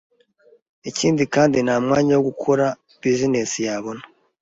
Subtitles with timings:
[0.89, 2.65] Ikindi kandi nta mwanya wo gukora
[3.01, 4.03] bizinesi yabona,